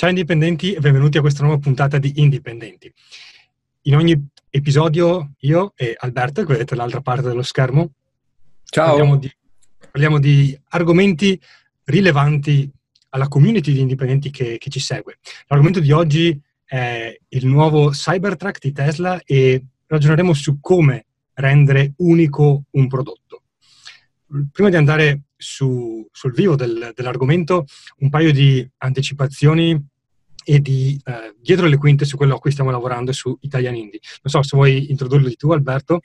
[0.00, 2.90] Ciao indipendenti e benvenuti a questa nuova puntata di Indipendenti.
[3.82, 7.90] In ogni episodio io e Alberto, che vedete dall'altra parte dello schermo,
[8.64, 8.86] Ciao.
[8.86, 9.30] Parliamo, di,
[9.90, 11.38] parliamo di argomenti
[11.84, 12.70] rilevanti
[13.10, 15.18] alla community di indipendenti che, che, ci segue.
[15.48, 21.04] L'argomento di oggi è il nuovo Cybertruck di Tesla e ragioneremo su come
[21.34, 23.42] rendere unico un prodotto.
[24.50, 27.66] Prima di andare su, sul vivo del, dell'argomento,
[27.98, 29.88] un paio di anticipazioni
[30.50, 34.00] e di eh, dietro le quinte su quello a cui stiamo lavorando su Italian Indie.
[34.22, 36.00] Non so se vuoi introdurlo di tu, Alberto.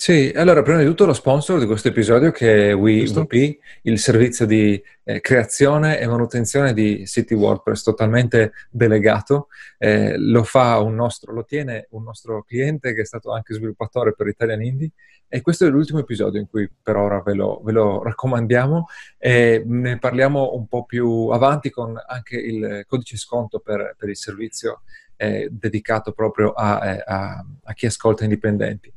[0.00, 4.46] Sì, allora prima di tutto lo sponsor di questo episodio che è WeWP, il servizio
[4.46, 9.48] di eh, creazione e manutenzione di siti WordPress totalmente delegato.
[9.76, 14.14] Eh, lo fa un nostro, lo tiene un nostro cliente che è stato anche sviluppatore
[14.14, 14.92] per Italian Indie
[15.28, 18.86] e questo è l'ultimo episodio in cui per ora ve lo, ve lo raccomandiamo
[19.18, 24.16] e ne parliamo un po' più avanti con anche il codice sconto per, per il
[24.16, 24.80] servizio
[25.16, 28.90] eh, dedicato proprio a, eh, a, a, chi ascolta indipendenti.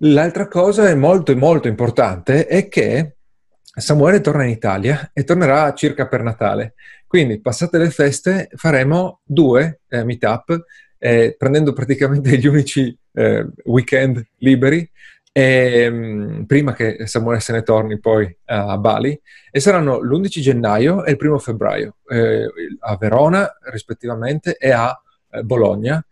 [0.00, 3.16] L'altra cosa molto molto importante è che
[3.60, 6.74] Samuele torna in Italia e tornerà circa per Natale.
[7.06, 10.64] Quindi, passate le feste, faremo due eh, meetup,
[10.98, 14.86] eh, prendendo praticamente gli unici eh, weekend liberi
[15.32, 19.18] e, ehm, prima che Samuele se ne torni poi a Bali,
[19.50, 22.46] e saranno l'11 gennaio e il primo febbraio eh,
[22.80, 24.94] a Verona rispettivamente e a
[25.30, 26.04] eh, Bologna.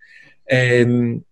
[0.43, 1.23] E, ehm,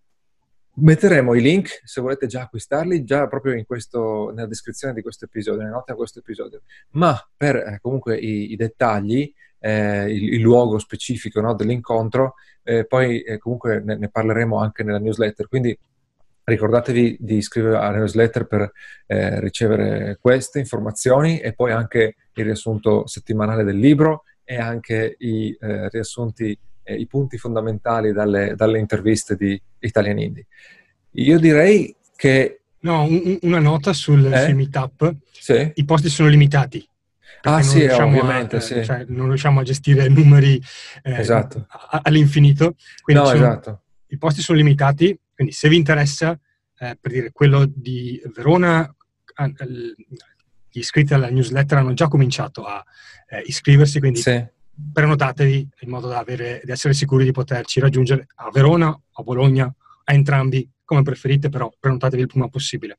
[0.74, 5.60] metteremo i link se volete già acquistarli già proprio questo, nella descrizione di questo episodio,
[5.60, 6.62] nelle note a questo episodio.
[6.90, 12.86] Ma per eh, comunque i, i dettagli, eh, il, il, luogo specifico no, dell'incontro, eh,
[12.86, 15.48] poi eh, comunque ne, ne, parleremo anche nella newsletter.
[15.48, 15.76] Quindi
[16.44, 18.72] Ricordatevi di iscrivervi alla newsletter per
[19.06, 25.56] eh, ricevere queste informazioni e poi anche il riassunto settimanale del libro e anche i
[25.60, 30.46] eh, riassunti, eh, i punti fondamentali dalle, dalle, interviste di Italian Indie.
[31.12, 32.60] Io direi che...
[32.80, 34.44] No, un, una nota sul, eh?
[34.44, 35.14] sul meetup.
[35.30, 35.72] Sì?
[35.74, 36.86] I posti sono limitati.
[37.44, 38.84] Ah sì, ovviamente, a, sì.
[38.84, 40.62] Cioè, non riusciamo a gestire numeri
[41.02, 41.66] eh, esatto.
[42.02, 42.76] all'infinito.
[43.02, 43.82] Quindi no, esatto.
[44.08, 46.38] I posti sono limitati, quindi se vi interessa,
[46.78, 48.94] eh, per dire quello di Verona,
[50.70, 52.84] gli iscritti alla newsletter hanno già cominciato a
[53.28, 54.44] eh, iscriversi, quindi sì.
[54.92, 59.72] Prenotatevi in modo da, avere, di essere sicuri di poterci raggiungere a Verona, a Bologna,
[60.04, 62.98] a entrambi, come preferite, però prenotatevi il prima possibile.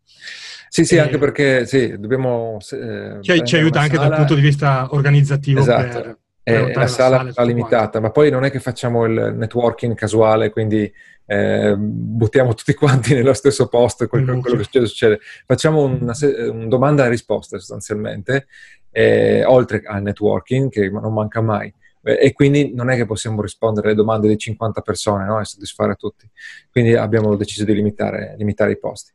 [0.70, 2.58] Sì, sì, e, anche perché sì, dobbiamo...
[2.72, 4.08] Eh, ci, ci aiuta anche sala...
[4.08, 6.02] dal punto di vista organizzativo esatto.
[6.02, 10.50] per eh, la sala, sala limitata, ma poi non è che facciamo il networking casuale,
[10.50, 10.92] quindi
[11.26, 15.20] eh, buttiamo tutti quanti nello stesso posto, quello, quello che succede, succede.
[15.46, 16.14] Facciamo una,
[16.52, 18.48] una domanda e risposta sostanzialmente,
[18.94, 21.74] eh, oltre al networking che non manca mai.
[22.06, 25.40] E quindi non è che possiamo rispondere alle domande di 50 persone no?
[25.40, 26.30] e soddisfare tutti.
[26.70, 29.12] Quindi abbiamo deciso di limitare, limitare i posti.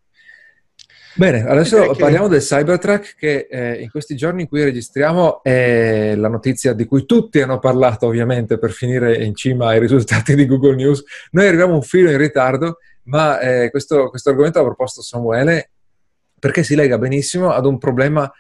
[1.15, 6.29] Bene, adesso parliamo del Cybertruck che eh, in questi giorni in cui registriamo è la
[6.29, 10.77] notizia di cui tutti hanno parlato ovviamente per finire in cima ai risultati di Google
[10.77, 11.03] News.
[11.33, 15.71] Noi arriviamo un filo in ritardo, ma eh, questo, questo argomento l'ha proposto Samuele
[16.39, 18.31] perché si lega benissimo ad un problema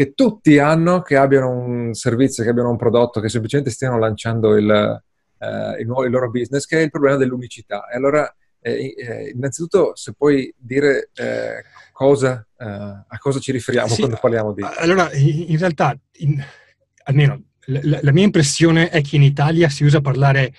[0.00, 4.56] che tutti hanno, che abbiano un servizio, che abbiano un prodotto, che semplicemente stiano lanciando
[4.56, 5.02] il,
[5.38, 7.86] eh, il, nuovo, il loro business, che è il problema dell'unicità.
[7.86, 13.88] E allora eh, eh, innanzitutto, se puoi dire eh, cosa, eh, a cosa ci riferiamo
[13.88, 14.62] sì, quando parliamo di...
[14.78, 16.42] Allora, in realtà, in,
[17.04, 20.54] almeno la, la, mia impressione è che in Italia si usa parlare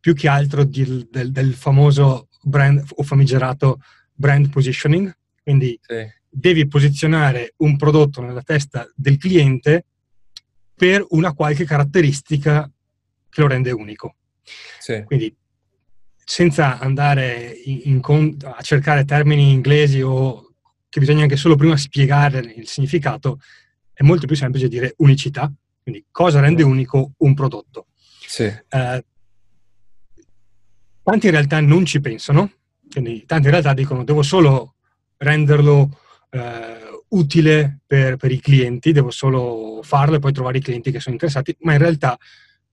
[0.00, 3.78] più che altro di, del, del, famoso brand o famigerato
[4.14, 6.14] brand positioning, quindi sì.
[6.38, 9.86] Devi posizionare un prodotto nella testa del cliente
[10.74, 12.70] per una qualche caratteristica
[13.30, 14.16] che lo rende unico.
[14.78, 15.02] Sì.
[15.04, 15.34] Quindi
[16.22, 20.52] senza andare in, in, a cercare termini inglesi o
[20.90, 23.40] che bisogna anche solo prima spiegare il significato,
[23.92, 25.50] è molto più semplice dire unicità,
[25.82, 27.86] quindi cosa rende unico un prodotto.
[28.26, 28.44] Sì.
[28.44, 29.04] Eh,
[31.02, 32.52] tanti in realtà non ci pensano,
[32.90, 34.74] quindi tanti in realtà dicono devo solo
[35.16, 36.00] renderlo
[36.30, 36.78] eh,
[37.08, 41.14] utile per, per, i clienti, devo solo farlo e poi trovare i clienti che sono
[41.14, 42.18] interessati, ma in realtà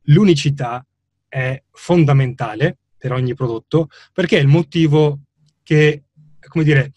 [0.03, 0.85] l'unicità
[1.27, 5.19] è fondamentale per ogni prodotto, perché è il motivo
[5.63, 6.03] che,
[6.47, 6.91] come dire,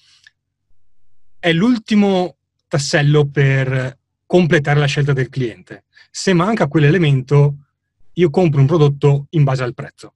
[1.38, 2.37] è l'ultimo
[2.69, 5.85] tassello per completare la scelta del cliente.
[6.11, 7.56] Se manca quell'elemento,
[8.14, 10.14] io compro un prodotto in base al prezzo.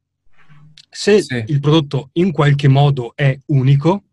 [0.89, 1.45] Se sì.
[1.47, 4.05] il prodotto in qualche modo è unico,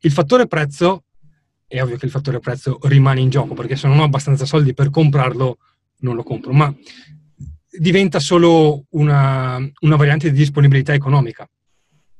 [0.00, 1.04] il fattore prezzo,
[1.66, 4.74] è ovvio che il fattore prezzo rimane in gioco, perché se non ho abbastanza soldi
[4.74, 5.58] per comprarlo,
[5.98, 6.74] non lo compro, ma
[7.68, 11.48] diventa solo una, una, variante di disponibilità economica.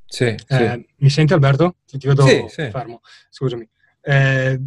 [0.05, 0.87] Sì, eh, sì.
[0.97, 1.77] Mi senti Alberto?
[1.87, 2.69] Ti, vedo sì.
[2.71, 3.01] fermo,
[3.31, 3.69] scusami.
[4.01, 4.61] Eh,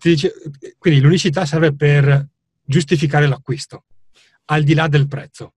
[0.00, 0.32] dice,
[0.78, 2.26] quindi l'unicità serve per
[2.64, 3.84] giustificare l'acquisto,
[4.46, 5.54] al di là del prezzo.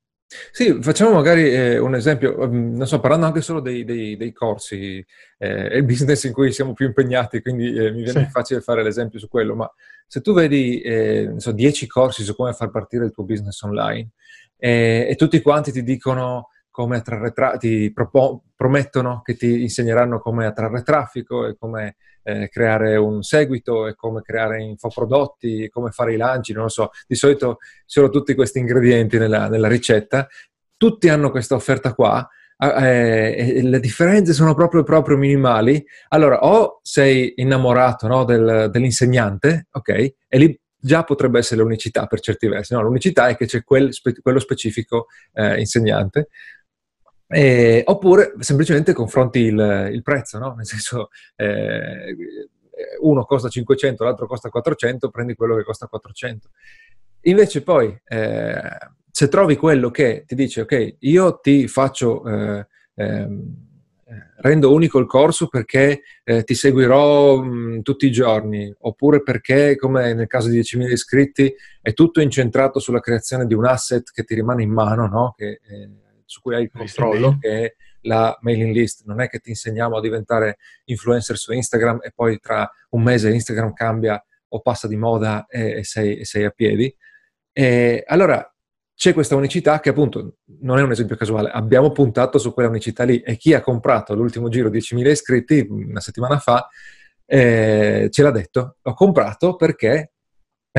[0.51, 4.31] Sì, facciamo magari eh, un esempio, ehm, non so, parlando anche solo dei, dei, dei
[4.31, 5.03] corsi,
[5.39, 8.29] eh, è il business in cui siamo più impegnati, quindi eh, mi viene sì.
[8.29, 9.71] facile fare l'esempio su quello, ma
[10.05, 14.09] se tu vedi, eh, so, 10 corsi su come far partire il tuo business online
[14.57, 20.19] eh, e tutti quanti ti dicono come attrarre traffico, ti propo- promettono che ti insegneranno
[20.19, 21.95] come attrarre traffico e come
[22.29, 26.91] eh, creare un seguito e come creare infoprodotti, come fare i lanci, non lo so,
[27.07, 30.27] di solito ci sono tutti questi ingredienti nella, nella ricetta,
[30.77, 32.27] tutti hanno questa offerta qua,
[32.57, 39.89] eh, le differenze sono proprio, proprio minimali, allora o sei innamorato no, del, dell'insegnante, ok,
[40.27, 42.81] e lì già potrebbe essere l'unicità per certi versi, no?
[42.81, 43.91] l'unicità è che c'è quel,
[44.21, 46.29] quello specifico eh, insegnante,
[47.31, 50.55] eh, oppure semplicemente confronti il, il prezzo, no?
[50.55, 52.15] nel senso eh,
[53.01, 56.49] uno costa 500, l'altro costa 400, prendi quello che costa 400.
[57.23, 58.61] Invece poi eh,
[59.11, 63.67] se trovi quello che ti dice ok, io ti faccio, eh, ehm,
[64.37, 70.15] rendo unico il corso perché eh, ti seguirò mh, tutti i giorni, oppure perché, come
[70.15, 74.33] nel caso di 10.000 iscritti, è tutto incentrato sulla creazione di un asset che ti
[74.33, 75.33] rimane in mano, no?
[75.37, 75.89] che, eh,
[76.29, 79.03] su cui hai il controllo, che è la mailing list.
[79.05, 83.31] Non è che ti insegniamo a diventare influencer su Instagram e poi tra un mese
[83.31, 86.95] Instagram cambia o passa di moda e, e, sei, e sei, a piedi.
[87.51, 88.47] E allora
[88.93, 93.03] c'è questa unicità che appunto non è un esempio casuale, abbiamo puntato su quella unicità
[93.05, 96.67] lì e chi ha comprato l'ultimo giro 10.000 iscritti una settimana fa
[97.25, 100.11] eh, ce l'ha detto, l'ho comprato perché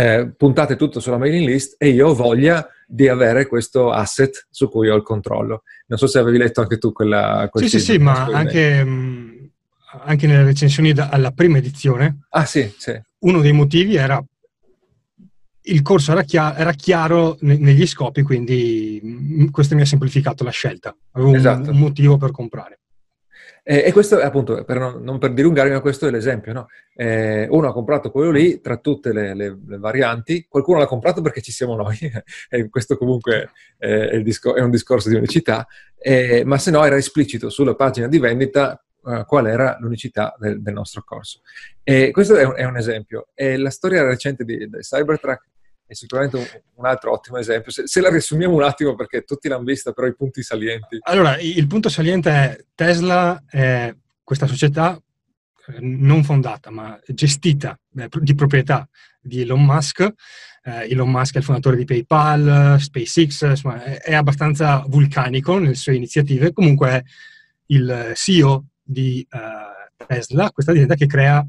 [0.00, 4.68] eh, puntate tutto sulla mailing list e io ho voglia di avere questo asset su
[4.70, 5.64] cui ho il controllo.
[5.88, 7.48] Non so se avevi letto anche tu quella...
[7.52, 9.50] Sì, sì, sì, ma anche, mh,
[10.04, 12.20] anche, nelle recensioni da, alla prima edizione.
[12.30, 12.98] Ah, sì, sì.
[13.20, 14.24] Uno dei motivi era
[15.62, 20.44] il corso era, chia- era chiaro ne- negli scopi, quindi mh, questo mi ha semplificato
[20.44, 20.96] la scelta.
[21.12, 21.68] Avevo esatto.
[21.68, 22.79] un, un motivo per comprare.
[23.62, 26.52] E, e questo è appunto, per non, non, per dilungarmi, ma questo è l'esempio.
[26.52, 26.66] No?
[26.94, 31.20] Eh, uno ha comprato quello lì tra tutte le, le, le varianti, qualcuno l'ha comprato
[31.22, 31.98] perché ci siamo noi,
[32.48, 35.66] e questo comunque eh, è, discor- è, un discorso di unicità,
[35.98, 40.62] eh, ma se no era esplicito sulla pagina di vendita uh, qual era l'unicità del,
[40.62, 41.40] del, nostro corso.
[41.82, 43.28] E questo è un, è un esempio.
[43.34, 45.49] E la storia recente di, di Cybertruck
[45.90, 46.46] è sicuramente un,
[46.76, 47.72] un altro ottimo esempio.
[47.72, 50.98] Se, se, la riassumiamo un attimo, perché tutti l'hanno vista, però i punti salienti.
[51.00, 53.92] Allora, il punto saliente è Tesla è
[54.22, 54.96] questa società
[55.66, 58.88] eh, non fondata, ma gestita eh, di proprietà
[59.20, 60.00] di Elon Musk.
[60.62, 65.96] Eh, Elon Musk è il fondatore di PayPal, SpaceX, insomma, è, abbastanza vulcanico nelle sue
[65.96, 66.52] iniziative.
[66.52, 67.02] Comunque è
[67.66, 71.44] il CEO di uh, Tesla, questa azienda che crea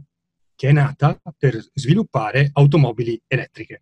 [0.55, 3.81] che è nata per sviluppare automobili elettriche.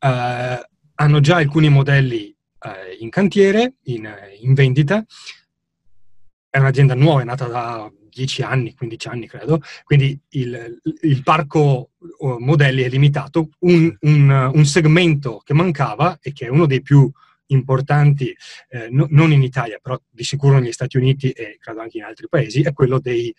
[0.00, 0.58] Uh,
[0.94, 4.08] hanno già alcuni modelli uh, in cantiere, in,
[4.40, 5.04] in, vendita.
[6.48, 11.90] È un'azienda nuova, è nata da 10 anni, 15 anni credo, quindi il, il parco
[12.38, 13.50] modelli è limitato.
[13.60, 17.10] Un, un, un, segmento che mancava e che è uno dei più
[17.46, 18.34] importanti,
[18.68, 22.04] eh, no, non in Italia, però di sicuro negli Stati Uniti e credo anche in
[22.04, 23.34] altri paesi, è quello dei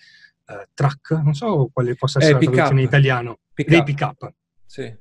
[0.73, 4.33] truck, non so quale possa essere eh, la traduzione in italiano, pick dei pick-up.
[4.65, 5.00] Sì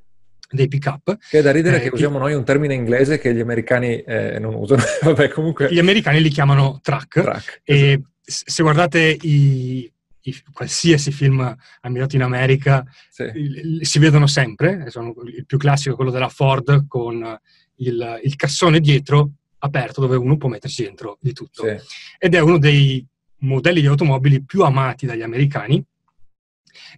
[0.51, 1.17] dei pick-up.
[1.17, 4.39] Che è da ridere eh, che usiamo noi un termine inglese che gli americani eh,
[4.39, 4.83] non usano.
[5.03, 5.73] Vabbè, comunque...
[5.73, 7.21] Gli americani li chiamano truck.
[7.23, 8.09] truck e esatto.
[8.23, 9.91] se guardate i,
[10.23, 13.31] i, qualsiasi film ambientato in America, sì.
[13.35, 14.87] il, si vedono sempre.
[14.91, 17.39] Sono, il più classico è quello della Ford con
[17.77, 21.65] il, il, cassone dietro aperto dove uno può metterci dentro di tutto.
[21.65, 21.77] Sì.
[22.19, 23.07] Ed è uno dei
[23.43, 25.83] modelli di automobili più amati dagli americani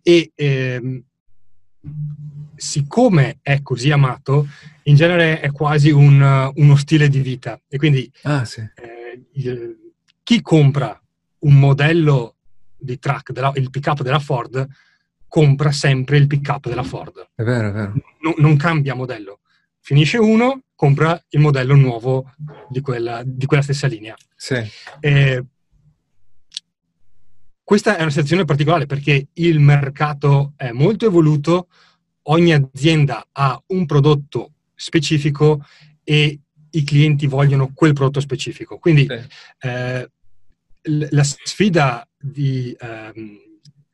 [0.02, 1.04] e ehm,
[2.56, 4.46] siccome è così amato,
[4.84, 7.60] in genere è quasi un, uno stile di vita.
[7.68, 8.60] E quindi ah, sì.
[8.60, 9.76] eh,
[10.22, 11.00] chi compra
[11.40, 12.36] un modello
[12.76, 14.66] di truck, della, il pick-up della Ford,
[15.26, 17.30] compra sempre il pick-up della Ford.
[17.34, 17.94] È vero, è vero.
[18.20, 19.40] No, non cambia modello.
[19.80, 22.32] Finisce uno, compra il modello nuovo
[22.68, 24.14] di quella, di quella stessa linea.
[24.36, 24.62] Sì.
[25.00, 25.44] Eh,
[27.72, 31.68] questa è una situazione particolare perché il mercato è molto evoluto,
[32.24, 35.64] ogni azienda ha un prodotto specifico
[36.04, 36.38] e
[36.68, 38.76] i clienti vogliono quel prodotto specifico.
[38.76, 39.18] Quindi sì.
[39.60, 40.10] eh,
[40.82, 43.38] la sfida di, ehm,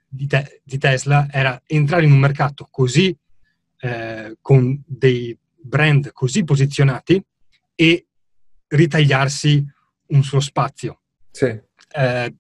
[0.09, 3.17] di, te, di, Tesla era entrare in un mercato così,
[3.79, 7.25] eh, con dei brand così posizionati
[7.77, 8.07] e
[8.67, 9.65] ritagliarsi
[10.07, 11.03] un suo spazio.
[11.31, 11.57] Sì.
[11.93, 12.35] Eh,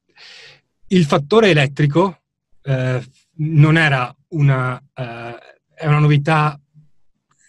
[0.88, 2.22] il fattore elettrico
[2.62, 3.02] eh,
[3.36, 5.38] non era una, eh,
[5.74, 6.58] è una novità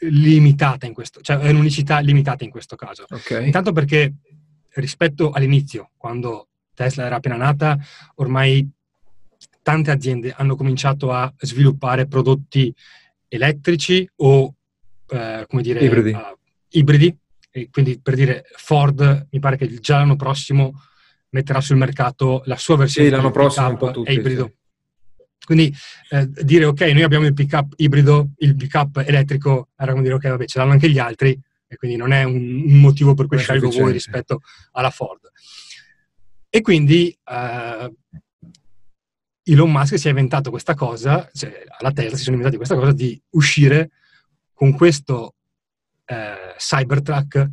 [0.01, 3.05] limitata in questo, cioè è un'unicità limitata in questo caso.
[3.10, 3.46] Okay.
[3.46, 4.13] Intanto perché
[4.75, 7.77] rispetto all'inizio, quando Tesla era appena nata,
[8.15, 8.69] ormai
[9.62, 12.74] tante aziende hanno cominciato a sviluppare prodotti
[13.27, 14.55] elettrici o,
[15.10, 16.12] eh, come dire, ibridi.
[16.12, 16.38] Uh,
[16.69, 17.17] ibridi.
[17.51, 20.84] E quindi per dire Ford, mi pare che già l'anno prossimo
[21.30, 24.46] metterà sul mercato la sua versione sì, l'anno prossimo tutti, ibrido.
[24.46, 24.58] Sì.
[25.46, 25.76] Quindi
[26.10, 30.28] eh, dire ok, noi abbiamo il pick-up ibrido, il pick-up elettrico, era come dire ok,
[30.28, 33.38] vabbè, ce l'hanno anche gli altri, e quindi non è un, un motivo per cui
[33.38, 35.22] scelgo voi rispetto alla Ford.
[36.50, 37.94] E quindi eh,
[39.44, 42.92] Elon Musk si è inventato questa cosa, cioè alla Tesla si sono inventati questa cosa
[42.92, 43.92] di uscire
[44.54, 45.36] con questo
[46.06, 47.50] eh, Cybertruck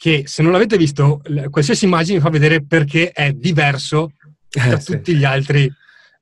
[0.00, 4.12] che se non l'avete visto, qualsiasi immagine fa vedere perché è diverso
[4.48, 5.16] da eh, tutti sì.
[5.16, 5.68] gli altri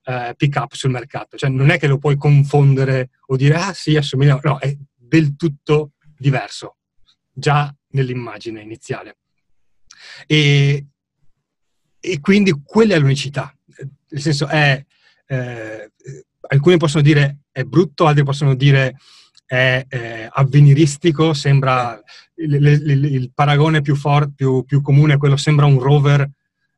[0.05, 1.37] eh, pick-up sul mercato.
[1.37, 5.37] Cioè non è che lo puoi confondere o dire ah sì, assomiglia, no, è del
[5.37, 6.79] tutto diverso,
[7.31, 9.19] già nell'immagine iniziale.
[10.27, 10.87] E,
[12.01, 13.55] e quindi quella è l'unicità.
[14.09, 14.83] Nel senso è,
[15.27, 15.93] eh,
[16.49, 18.97] alcuni possono dire è brutto, altri possono dire
[19.45, 22.03] è eh, avveniristico, sembra
[22.37, 26.29] il, il, il paragone più, for, più, più comune è quello, sembra un rover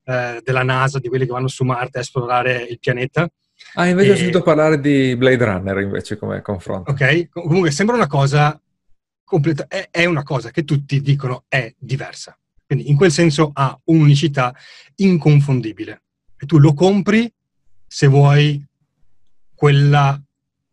[0.04, 3.28] eh, della NASA, di quelli che vanno su Marte a esplorare il pianeta.
[3.74, 4.12] Ah, invece e...
[4.12, 6.90] ho sentito parlare di Blade Runner invece come confronto.
[6.90, 8.60] Ok, comunque sembra una cosa
[9.24, 12.38] completa, è, è una cosa che tutti dicono è diversa.
[12.66, 14.54] Quindi in quel senso ha un'unicità
[14.96, 16.02] inconfondibile.
[16.38, 17.30] E tu lo compri
[17.86, 18.64] se vuoi
[19.54, 20.20] quella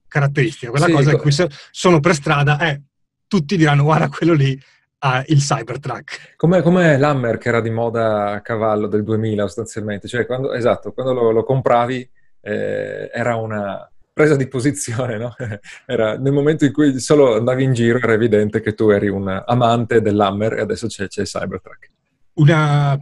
[0.08, 1.32] caratteristica, quella sì, cosa in cui
[1.72, 2.82] sono per strada, eh,
[3.28, 4.58] tutti diranno guarda quello lì
[5.06, 6.36] uh, il Cybertruck.
[6.36, 10.92] Come, come l'Hammer che era di moda a cavallo del 2000 sostanzialmente, cioè quando, esatto,
[10.92, 12.10] quando lo, lo compravi
[12.42, 15.36] eh, era una presa di posizione, no?
[15.86, 19.44] era nel momento in cui solo andavi in giro era evidente che tu eri un
[19.46, 21.90] amante dell'Hammer e adesso c'è, c'è il Cybertruck.
[22.36, 23.00] Una,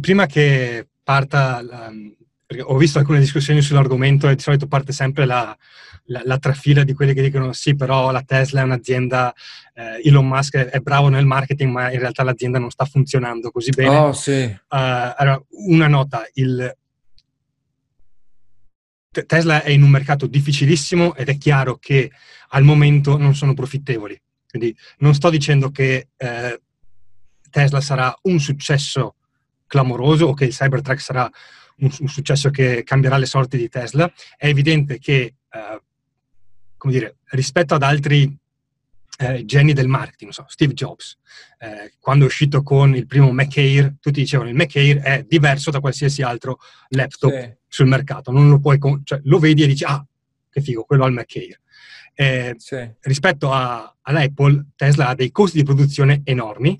[0.00, 1.92] prima che parta, la,
[2.64, 5.56] ho visto alcune discussioni sull'argomento e di solito parte sempre la,
[6.06, 9.32] la, la trafila di quelli che dicono sì, però la Tesla è un'azienda,
[9.74, 13.50] eh, Elon Musk è, è, bravo nel marketing, ma in realtà l'azienda non sta funzionando
[13.50, 13.96] così bene.
[13.96, 14.42] Oh, sì.
[14.42, 16.74] Uh, allora, una nota, il,
[19.22, 22.10] Tesla è in un mercato difficilissimo ed è chiaro che
[22.48, 24.20] al momento non sono profittevoli.
[24.48, 26.60] Quindi non sto dicendo che eh,
[27.50, 29.16] Tesla sarà un successo
[29.66, 31.28] clamoroso o che il Cybertruck sarà
[31.78, 34.12] un, un, successo che cambierà le sorti di Tesla.
[34.36, 35.80] È evidente che eh,
[36.84, 38.36] come dire, rispetto ad altri
[39.16, 41.16] eh, geni del marketing, so, Steve Jobs,
[41.58, 45.24] eh, quando è uscito con il primo Mac Air, tutti dicevano il Mac Air è
[45.26, 47.54] diverso da qualsiasi altro laptop sì.
[47.68, 50.04] sul mercato, non lo puoi, cioè, lo vedi e dici, ah,
[50.50, 51.58] che figo, quello ha il Mac Air.
[52.12, 52.86] Eh, sì.
[53.00, 56.78] Rispetto a, all'Apple, Tesla ha dei costi di produzione enormi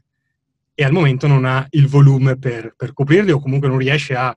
[0.74, 4.36] e al momento non ha il volume per, per coprirli o comunque non riesce a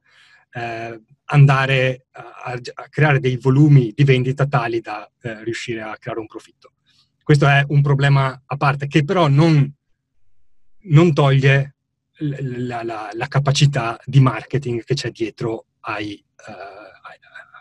[0.57, 6.19] eh, andare a, a, creare dei volumi di vendita tali da eh, riuscire a creare
[6.19, 6.73] un profitto.
[7.21, 9.71] Questo è un problema a parte che però non,
[10.83, 11.75] non toglie
[12.19, 16.51] la, la, la, capacità di marketing che c'è dietro ai, uh,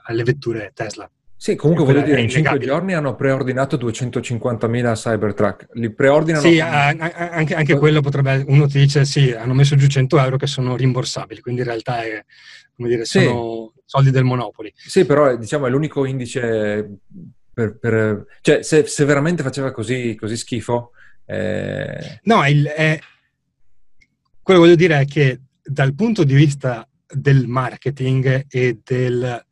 [0.05, 1.11] alle vetture Tesla.
[1.47, 5.69] Sì, comunque voglio dire, in 5 giorni hanno preordinato 250.000 Cybertruck.
[5.75, 6.43] Li preordinano?
[6.43, 8.43] Sì, anche, anche quello potrebbe...
[8.49, 12.03] Uno ti dice, sì, hanno messo giù 100 euro che sono rimborsabili, quindi in realtà
[12.03, 12.25] è,
[12.75, 13.21] come dire, sì.
[13.21, 14.73] sono soldi del Monopoli.
[14.75, 16.99] Sì, però diciamo è l'unico indice
[17.55, 17.79] per...
[17.79, 20.91] per cioè, se, se, veramente faceva così, così schifo...
[21.27, 22.19] Eh...
[22.25, 22.99] No, il, è,
[24.43, 29.46] quello che voglio dire è che dal punto di vista del marketing e del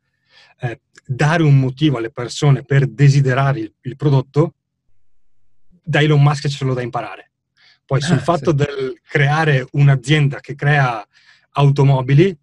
[1.06, 4.54] dare un motivo alle persone per desiderare il, il prodotto,
[5.68, 7.32] da Elon Musk c'è solo da imparare.
[7.84, 8.56] Poi sul ah, fatto sì.
[8.56, 11.06] del creare un'azienda che crea
[11.52, 12.36] automobili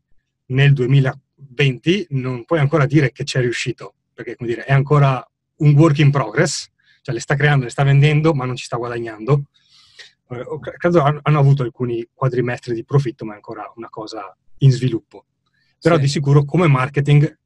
[0.48, 5.26] nel 2020 non puoi ancora dire che c'è riuscito, perché come dire, è ancora
[5.58, 6.70] un work in progress,
[7.02, 9.44] cioè le sta creando, le sta vendendo, ma non ci sta guadagnando.
[10.30, 10.46] Eh,
[10.78, 15.26] credo hanno avuto alcuni quadrimestri di profitto, ma è ancora una cosa in sviluppo.
[15.80, 16.02] Però sì.
[16.02, 17.40] di sicuro come marketing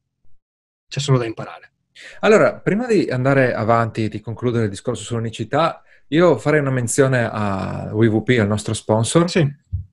[0.88, 1.72] c'è solo da imparare.
[2.20, 7.28] Allora, prima di andare avanti e di concludere il discorso sull'unicità, io farei una menzione
[7.30, 9.28] a WVP, al nostro sponsor.
[9.28, 9.46] Sì.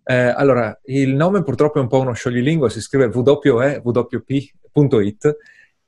[0.05, 3.77] Eh, allora, il nome purtroppo è un po' uno scioglilingua, si scrive www.it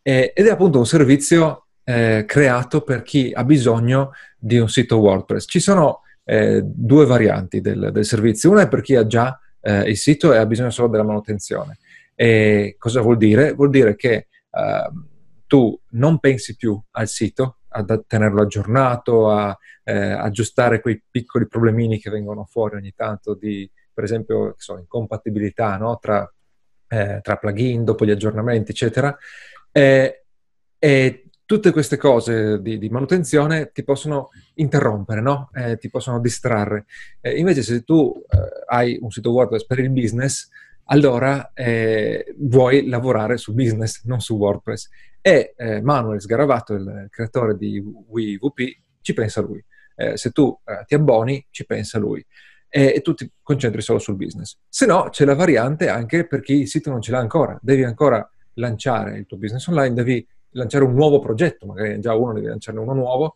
[0.02, 4.98] eh, ed è appunto un servizio eh, creato per chi ha bisogno di un sito
[5.00, 5.46] WordPress.
[5.48, 8.52] Ci sono eh, due varianti del, del, servizio.
[8.52, 11.78] Una è per chi ha già eh, il sito e ha bisogno solo della manutenzione.
[12.16, 13.54] E cosa vuol dire?
[13.54, 14.28] Vuol dire che
[15.48, 22.00] tu non pensi più al sito, a tenerlo aggiornato, a eh, aggiustare quei piccoli problemini
[22.00, 25.98] che vengono fuori ogni tanto di, per esempio, so, incompatibilità no?
[26.00, 26.30] tra,
[26.88, 29.16] eh, tra, plugin, dopo gli aggiornamenti, eccetera.
[29.72, 30.26] E,
[30.80, 35.50] e tutte queste cose di, di, manutenzione ti possono interrompere, no?
[35.54, 36.86] eh, ti possono distrarre.
[37.22, 40.50] Invece se tu eh, hai un sito WordPress per il business,
[40.86, 44.90] allora eh, vuoi lavorare sul business, non su WordPress.
[45.22, 49.64] E eh, Manuel Sgaravato, il creatore di WeVP, ci pensa lui.
[49.96, 52.24] Eh, se tu ti abboni, ci pensa lui.
[52.68, 54.58] E, tu ti concentri solo sul business.
[54.68, 57.58] Se no, c'è la variante anche per chi il sito non ce l'ha ancora.
[57.62, 62.34] Devi ancora lanciare il tuo business online, devi lanciare un nuovo progetto, magari già uno,
[62.34, 63.36] devi lanciarne uno nuovo,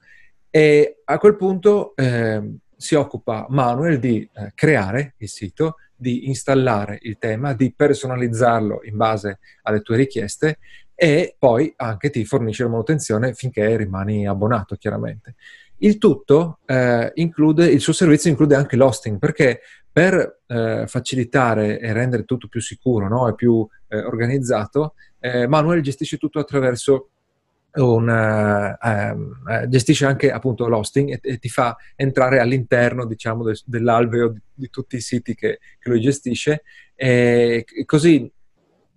[0.49, 2.41] e a quel punto eh,
[2.79, 8.95] si occupa Manuel di eh, creare il sito, di installare il tema, di personalizzarlo in
[8.95, 10.59] base alle tue richieste
[10.95, 15.35] e poi anche ti fornisce la manutenzione finché rimani abbonato, chiaramente.
[15.79, 19.59] Il tutto eh, include, il suo servizio include anche l'hosting, perché
[19.91, 23.27] per eh, facilitare e rendere tutto più sicuro no?
[23.27, 27.09] e più eh, organizzato, eh, Manuel gestisce tutto attraverso
[27.71, 34.29] un, uh, gestisce anche appunto l'hosting e, e, ti fa entrare all'interno diciamo del, dell'alveo
[34.29, 36.63] di, di, tutti i siti che, che lui gestisce
[36.95, 38.31] e così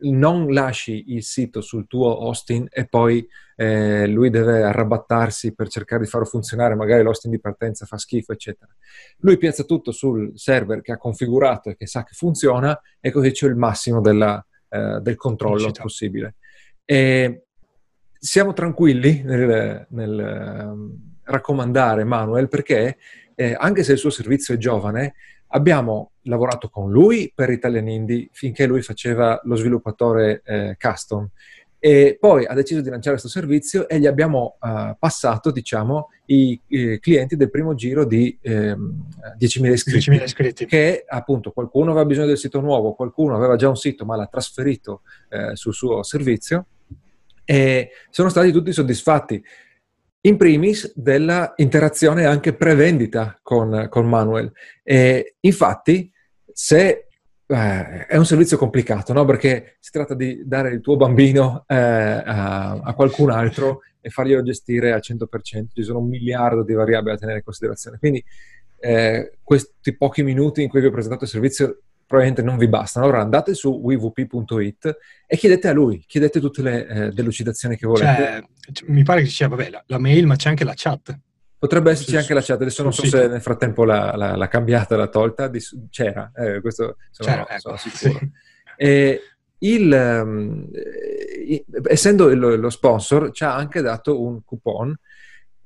[0.03, 3.27] non lasci il sito sul tuo hosting e poi
[3.57, 8.33] eh, lui deve arrabattarsi per cercare di farlo funzionare, magari l'hosting di partenza fa schifo,
[8.33, 8.75] eccetera.
[9.19, 13.31] Lui piazza tutto sul server che ha configurato e che sa che funziona e così
[13.31, 16.35] c'è il massimo della, eh, del controllo possibile.
[16.85, 17.45] E
[18.25, 22.97] siamo tranquilli nel, nel um, raccomandare Manuel perché
[23.35, 25.15] eh, anche se il suo servizio è giovane,
[25.49, 31.29] abbiamo lavorato con lui per Italian Indie finché lui faceva lo sviluppatore eh, custom.
[31.81, 36.61] E poi ha deciso di lanciare questo servizio e gli abbiamo uh, passato, diciamo, i,
[36.69, 40.67] i, clienti del primo giro di ehm, 10.000, iscritti, 10.000 iscritti.
[40.67, 44.29] Che appunto qualcuno aveva bisogno del sito nuovo, qualcuno aveva già un sito ma l'ha
[44.29, 46.67] trasferito eh, sul suo servizio
[47.45, 49.43] e sono stati tutti soddisfatti.
[50.25, 54.53] In primis della interazione anche pre-vendita con, con Manuel.
[54.85, 56.13] E infatti,
[56.53, 57.09] se
[57.47, 59.25] eh, è un servizio complicato, no?
[59.25, 64.43] Perché si tratta di dare il tuo bambino eh, a, a, qualcun altro e farglielo
[64.43, 65.67] gestire al 100%.
[65.75, 67.99] Ci sono un miliardo di variabili da tenere in considerazione.
[67.99, 68.25] Quindi
[68.79, 73.07] eh, questi pochi minuti in cui vi ho presentato il servizio probabilmente non vi bastano.
[73.07, 78.49] Allora andate su wvp.it e chiedete a lui, chiedete tutte le eh, delucidazioni che volete.
[78.71, 81.19] Cioè, mi pare che ci sia, vabbè, la, la, mail, ma c'è anche la chat.
[81.59, 84.95] Potrebbe esserci anche la chat, adesso non so se nel frattempo l'ha, l'ha, l'ha cambiata,
[84.95, 85.51] l'ha tolta,
[85.89, 87.61] c'era, eh, questo sono, c'era, ecco.
[87.61, 88.19] sono sicuro.
[88.19, 88.31] Sì.
[88.77, 89.21] E
[89.59, 90.69] il, um,
[91.89, 94.95] essendo lo, lo sponsor, ci ha anche dato un coupon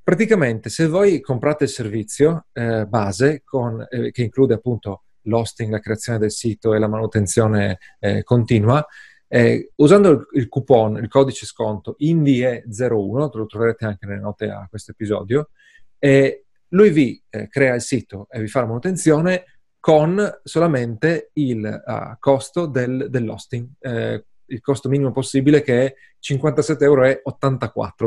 [0.07, 5.81] Praticamente, se voi comprate il servizio eh, base con, eh, che include appunto l'hosting, la
[5.81, 8.85] creazione del sito e la manutenzione eh, continua.
[9.29, 14.67] Eh, usando il, il, coupon, il codice sconto INDIE01, lo troverete anche nelle note a
[14.69, 15.51] questo episodio,
[15.99, 19.45] eh, lui vi eh, crea il sito e vi fa la manutenzione
[19.81, 26.83] con solamente il uh, costo del, dell'hosting, eh, il costo minimo possibile che è 57,84
[26.83, 27.21] euro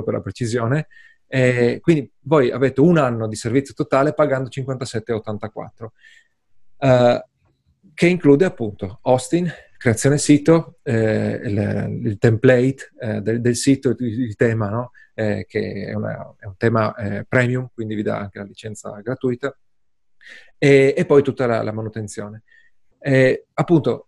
[0.03, 0.87] per la precisione,
[1.79, 5.87] quindi voi avete un anno di servizio totale pagando 57,84
[6.79, 7.21] uh,
[7.93, 14.35] che include appunto hosting, creazione sito, eh, il, il, template eh, del, del, sito, il,
[14.35, 14.91] tema, no?
[15.13, 18.91] eh, che è, una, è, un tema eh, premium, quindi vi dà anche la licenza
[19.01, 19.57] gratuita,
[20.57, 22.43] e, e poi tutta la, la manutenzione.
[23.53, 24.07] appunto,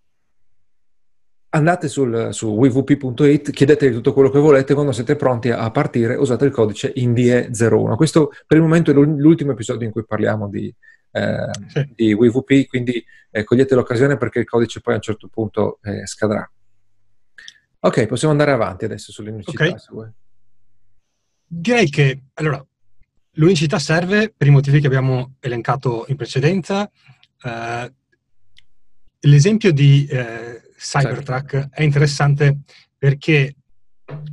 [1.53, 6.45] andate sul, su wvp.it, chiedete tutto quello che volete, quando siete pronti a partire usate
[6.45, 7.95] il codice INDIE01.
[7.95, 10.73] Questo per il momento è l'ultimo episodio in cui parliamo di,
[11.11, 11.89] eh, sì.
[11.93, 16.05] di WVP, quindi eh, cogliete l'occasione perché il codice poi a un certo punto eh,
[16.05, 16.49] scadrà.
[17.83, 19.65] Ok, possiamo andare avanti adesso sull'unicità.
[19.65, 20.11] Okay.
[21.47, 22.63] Direi che allora,
[23.31, 26.89] l'unicità serve per i motivi che abbiamo elencato in precedenza.
[27.43, 27.91] Uh,
[29.21, 32.59] l'esempio di uh, Cybertruck è interessante
[32.97, 33.55] perché,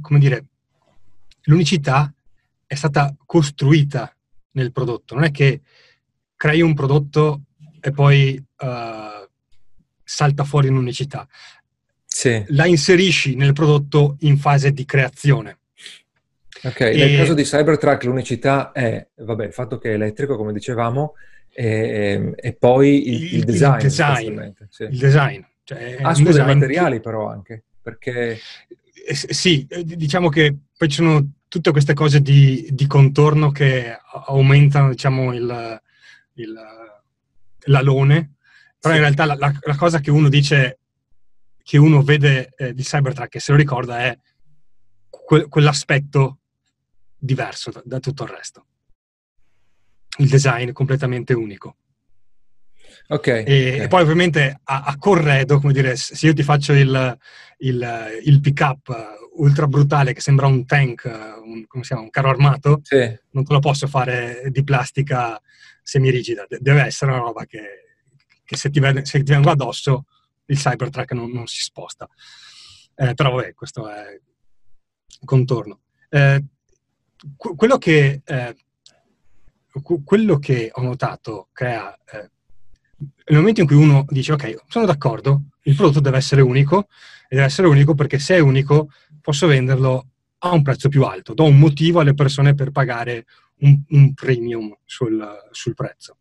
[0.01, 0.45] come dire,
[1.45, 2.13] l'unicità
[2.67, 4.15] è stata costruita
[4.53, 5.63] nel prodotto, non è che
[6.39, 7.43] crei un prodotto
[7.81, 9.29] e poi uh,
[10.03, 11.27] salta fuori in unicità.
[12.07, 12.43] Sì.
[12.49, 15.59] La inserisci nel prodotto in fase di creazione.
[16.63, 16.97] Ok, e...
[16.97, 21.15] nel caso di Cybertruck l'unicità è, vabbè, il fatto che è elettrico, come dicevamo,
[21.53, 23.75] e, e poi il, il, design.
[23.75, 24.49] Il design.
[24.69, 24.83] Sì.
[24.85, 25.41] Il design.
[25.65, 27.03] Cioè, ah, scusa, i materiali che...
[27.03, 28.39] però anche, perché...
[29.07, 33.97] Eh, sì, eh, diciamo che poi ci sono tutte queste cose di, di contorno che
[34.27, 35.81] aumentano, diciamo, il,
[36.39, 36.59] il
[37.69, 38.35] l'alone,
[38.79, 40.79] però in realtà la, la, la, cosa che uno dice,
[41.63, 44.19] che uno vede eh, di Cybertruck e se lo ricorda è
[45.09, 46.39] que- quell'aspetto
[47.17, 48.67] diverso da, da tutto il resto.
[50.19, 51.77] Il design completamente unico.
[53.11, 53.81] Okay, e, okay.
[53.81, 57.19] e, poi ovviamente a, a, corredo, come dire, se io ti faccio il,
[57.59, 61.05] il, il pick-up ultra brutale che sembra un tank,
[61.43, 63.19] un, come si chiama, un carro armato, sì.
[63.31, 65.41] non te lo posso fare di plastica
[65.89, 67.61] semirigida, De- deve essere una roba che,
[68.45, 70.05] che se, ti vede, se, ti vengo addosso
[70.47, 72.07] il Cybertruck non, non si sposta.
[72.95, 74.21] Eh, però vabbè, questo è
[75.25, 75.81] contorno.
[76.11, 76.45] Eh,
[77.37, 78.57] quello, che, eh,
[80.05, 82.31] quello che ho notato crea eh,
[83.29, 86.89] nel momento in cui uno dice ok, sono d'accordo, il prodotto deve essere unico,
[87.29, 88.91] e deve essere unico perché se è unico
[89.23, 90.07] posso venderlo
[90.39, 93.25] a un prezzo più alto, do un motivo alle persone per pagare
[93.61, 96.19] un, un premium sul, sul prezzo.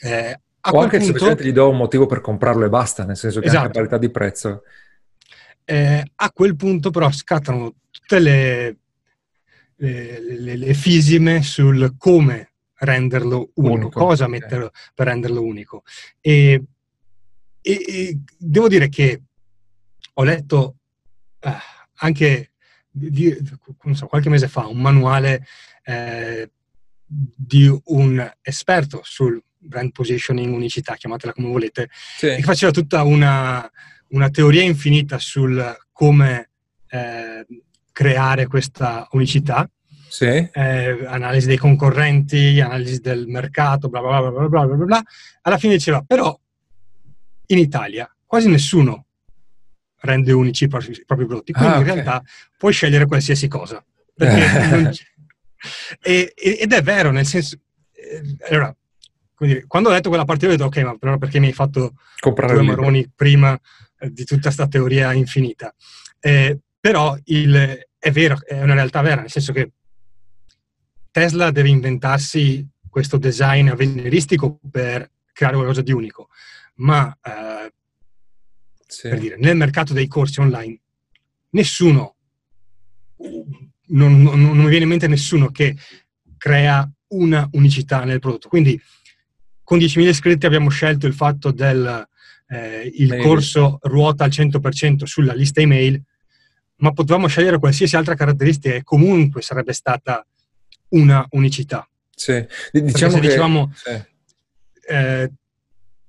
[0.00, 0.38] Eh,
[0.72, 3.46] o anche punto, semplicemente gli do un motivo per comprarlo e basta, nel senso che
[3.46, 3.66] esatto.
[3.66, 4.62] anche parità di prezzo.
[5.64, 8.76] Eh, a quel punto però scattano tutte le,
[9.76, 14.40] le, le, le fisime sul come renderlo unico, unico cosa okay.
[14.40, 15.82] metterlo per renderlo unico.
[16.20, 16.62] E,
[17.60, 19.22] e, e, devo dire che
[20.14, 20.76] ho letto
[21.40, 21.50] eh,
[21.96, 22.52] anche
[22.90, 23.36] di,
[23.92, 25.46] so, qualche mese fa un manuale
[25.84, 26.50] eh,
[27.06, 32.34] di un esperto sul brand positioning, unicità, chiamatela come volete, sì.
[32.34, 33.68] che faceva tutta una,
[34.08, 36.50] una, teoria infinita sul come
[36.88, 37.46] eh,
[37.92, 39.68] creare questa unicità
[40.08, 40.26] sì.
[40.26, 45.02] eh, analisi dei concorrenti, analisi del mercato, bla bla bla bla bla bla bla.
[45.42, 46.38] Alla fine diceva, però
[47.46, 49.06] in Italia quasi nessuno
[50.00, 51.88] rende unici i propri, prodotti, quindi ah, okay.
[51.88, 52.22] in realtà
[52.56, 53.84] puoi scegliere qualsiasi cosa.
[56.00, 57.58] E, ed è vero, nel senso...
[57.92, 58.74] Eh, allora,
[59.38, 61.94] dire, quando ho letto quella partita ho detto, ok, ma però perché mi hai fatto
[62.18, 63.58] Comprare due maroni prima
[63.98, 65.74] eh, di tutta questa teoria infinita?
[66.20, 69.72] Eh, però il, è vero, è una realtà vera, nel senso che
[71.10, 76.28] Tesla deve inventarsi questo design avveniristico per creare qualcosa di unico,
[76.76, 77.72] ma eh,
[78.86, 79.08] sì.
[79.08, 80.78] per dire, nel mercato dei corsi online
[81.50, 82.16] nessuno,
[83.88, 85.76] non, non, non mi viene in mente nessuno che
[86.36, 88.48] crea una unicità nel prodotto.
[88.48, 88.80] Quindi
[89.62, 92.06] con 10.000 iscritti abbiamo scelto il fatto del
[92.48, 96.00] eh, il corso ruota al 100% sulla lista email,
[96.76, 100.26] ma potevamo scegliere qualsiasi altra caratteristica e comunque sarebbe stata
[100.90, 101.88] una unicità.
[102.14, 102.44] Sì.
[102.70, 104.02] Diciamo che, dicevamo sì.
[104.88, 105.32] eh,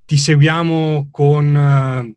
[0.06, 2.16] ti seguiamo con eh,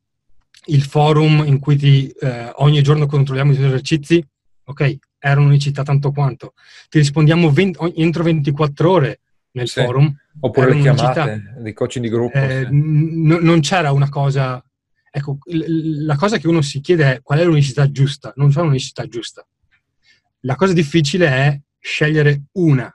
[0.66, 4.22] il forum in cui ti, eh, ogni giorno controlliamo i tuoi esercizi,
[4.64, 6.54] ok, era un'unicità tanto quanto.
[6.88, 9.20] Ti rispondiamo 20, entro 24 ore
[9.52, 9.82] nel sì.
[9.82, 10.14] forum.
[10.40, 12.38] Oppure le chiamate dei coaching di gruppo.
[12.38, 12.74] Eh, sì.
[12.74, 14.62] n- non c'era una cosa...
[15.10, 18.32] Ecco, l- la cosa che uno si chiede è qual è l'unicità giusta.
[18.36, 19.46] Non c'è un'unicità giusta.
[20.42, 22.92] La cosa difficile è scegliere una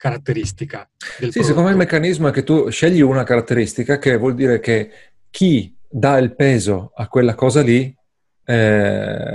[0.00, 4.34] caratteristica del sì, secondo me il meccanismo è che tu scegli una caratteristica che vuol
[4.34, 4.90] dire che
[5.28, 7.94] chi dà il peso a quella cosa lì
[8.46, 9.29] eh,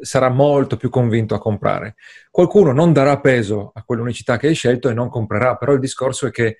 [0.00, 1.94] sarà molto più convinto a comprare.
[2.30, 6.26] Qualcuno non darà peso a quell'unicità che hai scelto e non comprerà, però il discorso
[6.26, 6.56] è che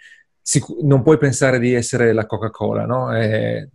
[0.82, 3.14] non puoi pensare di essere la Coca-Cola, no?
[3.16, 3.68] Eh,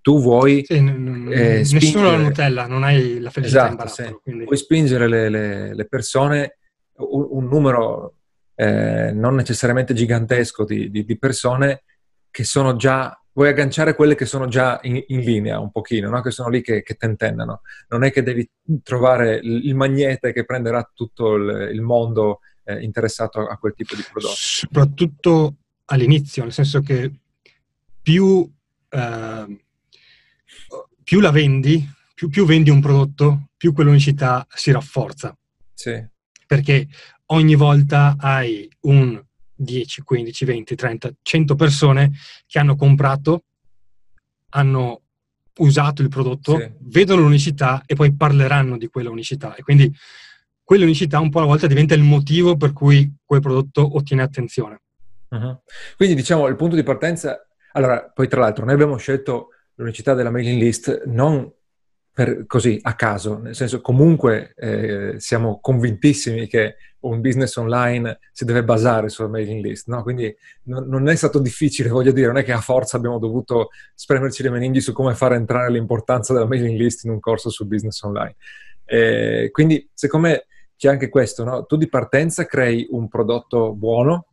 [0.00, 0.64] tu vuoi...
[0.64, 4.22] Sì, n- eh, nessuno la Nutella, non hai la felicità esatto, in barattolo.
[4.24, 4.44] Sì.
[4.44, 6.56] Puoi spingere le, le, le persone
[6.96, 8.16] un, un numero
[8.54, 11.84] eh, non necessariamente gigantesco di, di, di, persone
[12.30, 16.20] che sono già, vuoi agganciare quelle che sono già in, in linea un pochino, no?
[16.20, 17.62] che sono lì che, che tentennano.
[17.88, 18.48] Non è che devi
[18.82, 23.94] trovare il magnete che prenderà tutto il, il mondo eh, interessato a, a quel tipo
[23.94, 24.34] di prodotto.
[24.36, 27.12] Soprattutto all'inizio, nel senso che
[28.02, 28.50] più,
[28.88, 29.64] eh,
[31.02, 35.36] più la vendi, più, più vendi un prodotto, più quell'unicità si rafforza.
[35.74, 36.10] Sì
[36.52, 36.86] perché
[37.28, 39.18] ogni volta hai un
[39.62, 42.12] 10, 15, 20, 30, 100 persone
[42.46, 43.44] che hanno comprato,
[44.50, 45.00] hanno
[45.58, 46.70] usato il prodotto, sì.
[46.80, 49.54] vedono l'unicità e poi parleranno di quella unicità.
[49.54, 49.92] E quindi
[50.62, 54.80] quell'unicità un po' alla volta diventa il motivo per cui quel prodotto ottiene attenzione.
[55.28, 55.60] Uh-huh.
[55.96, 57.46] Quindi diciamo il punto di partenza...
[57.74, 61.50] Allora, poi tra l'altro noi abbiamo scelto l'unicità della mailing list non
[62.14, 68.44] per, così a caso, nel senso comunque eh, siamo convintissimi che un business online si
[68.44, 70.02] deve basare sulla mailing list, no?
[70.02, 73.70] quindi non, non, è stato difficile, voglio dire, non è che a forza abbiamo dovuto
[73.94, 77.66] spremerci le meninghi su come fare entrare l'importanza della mailing list in un corso sul
[77.66, 78.36] business online.
[78.84, 80.46] Eh, quindi secondo me
[80.76, 81.64] c'è anche questo, no?
[81.64, 84.26] tu di partenza crei un prodotto buono,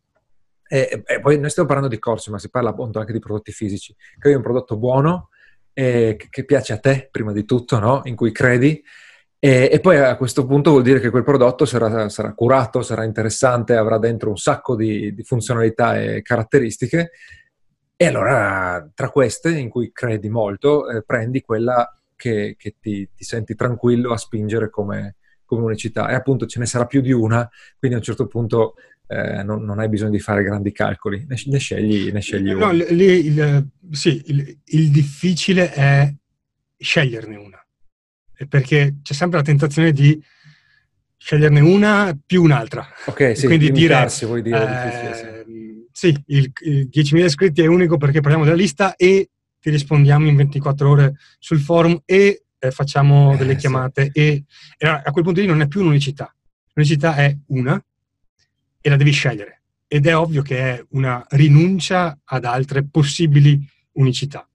[0.68, 3.52] e, e, poi noi stiamo parlando di corsi, ma si parla appunto anche di prodotti
[3.52, 5.30] fisici, crei un prodotto buono
[5.74, 8.02] eh, che piace a te prima di tutto, no?
[8.06, 8.84] in cui credi
[9.42, 13.06] e, e, poi a questo punto vuol dire che quel prodotto sarà, sarà curato, sarà
[13.06, 17.12] interessante, avrà dentro un sacco di, di, funzionalità e caratteristiche.
[17.96, 23.24] E allora tra queste, in cui credi molto, eh, prendi quella che, che ti, ti,
[23.24, 25.16] senti tranquillo a spingere come,
[25.50, 26.10] come, unicità.
[26.10, 28.76] E appunto ce ne sarà più di una, quindi a un certo punto
[29.08, 32.70] eh, non, non, hai bisogno di fare grandi calcoli, ne, ne scegli, ne scegli no,
[32.70, 32.72] una.
[32.72, 36.14] Lì, il, sì, il, il difficile è
[36.78, 37.62] sceglierne una
[38.48, 40.22] perché c'è sempre la tentazione di
[41.18, 42.88] sceglierne una più un'altra.
[43.06, 45.44] Ok, sì, quindi dire, vuoi dire.
[45.44, 50.28] Eh, sì, il, il 10.000 iscritti è unico perché parliamo della lista e ti rispondiamo
[50.28, 54.20] in 24 ore sul forum e eh, facciamo eh, delle chiamate sì.
[54.20, 54.44] e,
[54.78, 56.34] e, a quel punto lì non è più un'unicità.
[56.74, 57.82] L'unicità è una
[58.82, 63.60] e la devi scegliere ed è ovvio che è una rinuncia ad altre possibili
[63.94, 64.48] unicità.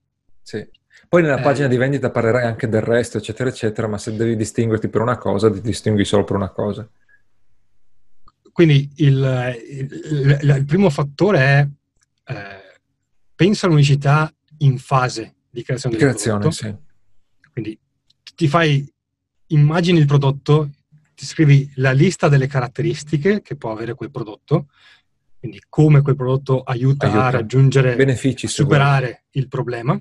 [0.43, 0.65] Sì.
[1.09, 1.43] Poi nella eh.
[1.43, 5.19] pagina di vendita parlerai anche del resto, eccetera, eccetera, ma se devi distinguerti per una
[5.19, 6.89] cosa, ti distingui solo per una cosa.
[8.53, 11.69] Quindi il, il, il, il primo fattore è
[12.27, 12.79] eh,
[13.35, 16.75] pensa all'unicità in fase di creazione, del creazione, sì.
[17.53, 17.79] Quindi
[18.35, 18.91] ti fai,
[19.49, 20.71] immagini il prodotto,
[21.15, 24.69] ti scrivi la lista delle caratteristiche che può avere quel prodotto,
[25.39, 27.27] quindi come quel prodotto aiuta, aiuta.
[27.27, 30.01] a raggiungere, benefici, superare il problema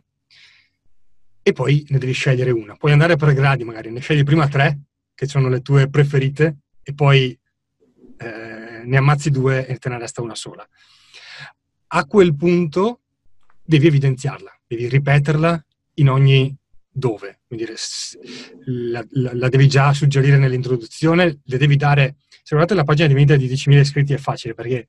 [1.45, 2.75] e poi ne devi scegliere una.
[2.75, 4.79] Puoi andare per gradi magari, ne scegli prima tre,
[5.13, 7.37] che sono le tue preferite, e poi
[8.17, 10.67] eh, ne ammazzi due e te ne resta una sola.
[11.87, 13.01] A quel punto
[13.61, 15.65] devi evidenziarla, devi ripeterla
[15.95, 16.55] in ogni
[16.93, 17.41] dove.
[17.47, 17.65] Quindi
[18.65, 22.15] la, la, la, devi già suggerire nell'introduzione, le devi dare...
[22.29, 24.87] Se guardate la pagina di vendita di 10.000 iscritti è facile perché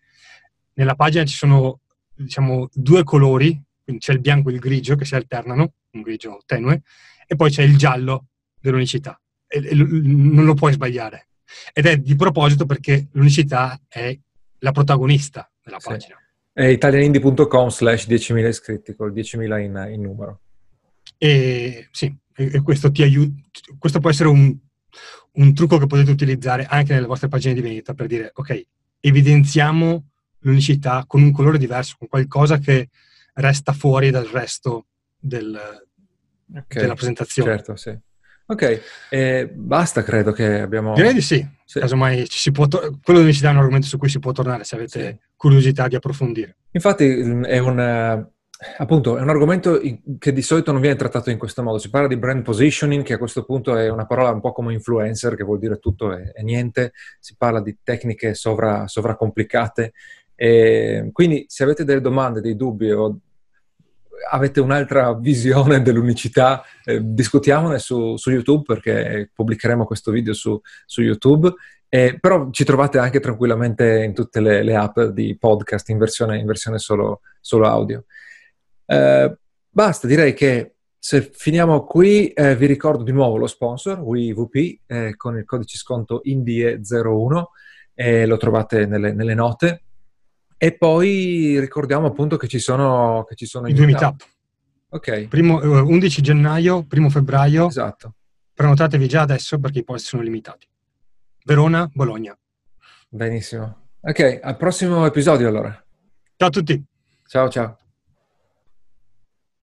[0.75, 1.81] nella pagina ci sono
[2.17, 6.41] diciamo due colori quindi c'è il bianco e il grigio che si alternano, un grigio
[6.47, 6.83] tenue,
[7.27, 9.21] e poi c'è il giallo dell'unicità.
[9.47, 11.29] E, e non lo puoi sbagliare.
[11.73, 14.19] Ed è di proposito perché l'unicità è
[14.61, 15.89] la protagonista della sì.
[15.89, 16.17] pagina.
[16.51, 20.41] È italianindie.com slash 10.000 iscritti, con 10.000 in, in, numero.
[21.25, 23.41] E sì, e, questo ti aiuta,
[23.79, 24.55] questo può essere un,
[25.33, 28.67] un trucco che potete utilizzare anche nelle vostre pagine di vendita per dire, ok,
[29.01, 30.11] evidenziamo
[30.41, 32.91] l'unicità con un colore diverso, con qualcosa che
[33.37, 35.59] resta fuori dal resto del,
[36.51, 37.53] okay, della presentazione.
[37.53, 37.99] Certo, sì.
[38.47, 40.93] Ok, eh, basta credo che abbiamo...
[40.93, 41.81] Direi di sì, sì.
[41.81, 44.65] casomai ci si può to- quello di è un argomento su cui si può tornare
[44.65, 45.29] se avete sì.
[45.37, 46.59] curiosità di approfondire.
[46.73, 48.29] Infatti è un,
[48.79, 49.81] appunto, è un argomento
[50.19, 53.15] che di solito non viene trattato in questo modo, si parla di brand positioning che
[53.15, 56.43] a questo punto è una parola un po' come influencer che vuol dire tutto e,
[56.43, 59.93] niente, si parla di tecniche sovra, sovracomplicate
[60.37, 63.19] e quindi se avete delle domande, dei dubbi o
[64.31, 71.03] avete un'altra visione dell'unicità, eh, discutiamone su, su, YouTube perché pubblicheremo questo video su, su
[71.03, 71.53] YouTube.
[71.89, 76.39] Eh, però ci trovate anche tranquillamente in tutte le, le app di podcast in versione,
[76.39, 78.05] in versione solo, solo, audio.
[78.87, 79.37] Eh,
[79.69, 85.17] basta, direi che se finiamo qui eh, vi ricordo di nuovo lo sponsor, WeVP, eh,
[85.17, 87.45] con il codice sconto INDIE01,
[88.27, 89.83] lo trovate nelle, nelle note.
[90.57, 94.25] E poi ricordiamo appunto che ci sono, che ci sono i due meetup.
[94.89, 95.27] Ok.
[95.27, 97.69] Primo, 11 eh, gennaio, primo febbraio.
[97.69, 98.15] Esatto.
[98.55, 100.67] Prenotatevi già adesso perché i posti sono limitati.
[101.45, 102.37] Verona, Bologna.
[103.09, 103.89] Benissimo.
[104.01, 105.71] Ok, al prossimo episodio allora.
[106.37, 106.83] Ciao a tutti.
[107.27, 107.84] Ciao ciao.